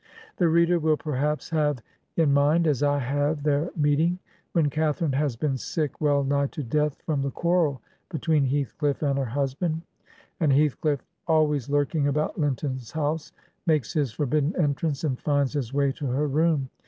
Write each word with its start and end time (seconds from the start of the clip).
The 0.37 0.49
reader 0.49 0.79
will 0.79 0.97
perhaps 0.97 1.51
have 1.51 1.79
in 2.15 2.33
mindi 2.33 2.65
as 2.67 2.81
I 2.81 2.97
have, 2.97 3.43
their 3.43 3.69
meeting 3.77 4.17
when 4.51 4.67
Catharine 4.67 5.13
has 5.13 5.35
been 5.35 5.57
sick 5.57 6.01
wellnigh 6.01 6.47
to 6.53 6.63
death 6.63 6.99
from 7.05 7.21
the 7.21 7.29
quarrel 7.29 7.83
between 8.09 8.43
Heathcliff 8.47 9.03
and 9.03 9.19
her 9.19 9.25
husband, 9.25 9.83
and 10.39 10.51
Heathcliff, 10.51 11.05
always 11.27 11.69
lurking 11.69 12.07
about 12.07 12.39
Linton's 12.39 12.89
house, 12.89 13.31
makes 13.67 13.93
his 13.93 14.11
forbidden 14.11 14.53
entrance^ 14.53 15.03
and 15.03 15.19
finds 15.21 15.53
his 15.53 15.71
way 15.71 15.91
to 15.91 16.07
her 16.07 16.25
room. 16.27 16.71